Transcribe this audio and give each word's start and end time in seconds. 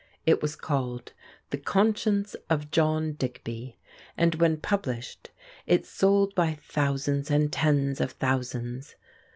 It 0.25 0.41
was 0.41 0.55
called 0.55 1.13
"The 1.51 1.59
Conscience 1.59 2.35
of 2.49 2.71
John 2.71 3.13
Digby," 3.13 3.77
and 4.17 4.33
when 4.33 4.57
published 4.57 5.29
it 5.67 5.85
sold 5.85 6.33
by 6.33 6.55
thousands 6.59 7.29
and 7.29 7.53
tens 7.53 8.01
of 8.01 8.13
thousands. 8.13 8.95